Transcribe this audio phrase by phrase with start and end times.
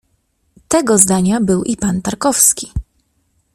[0.67, 2.71] Tego zdania był i pan Tarkowski.